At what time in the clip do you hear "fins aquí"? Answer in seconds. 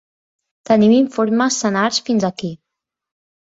2.09-2.53